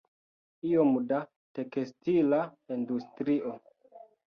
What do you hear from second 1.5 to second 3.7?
tekstila industrio.